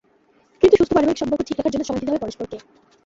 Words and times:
কিন্তু 0.61 0.75
সুস্থ 0.77 0.91
পারিবারিক 0.93 1.19
সম্পর্ক 1.21 1.41
ঠিক 1.47 1.57
রাখার 1.57 1.73
জন্য 1.73 1.85
সময় 1.85 2.01
দিতে 2.01 2.11
হবে 2.11 2.23
পরস্পরকে। 2.23 2.57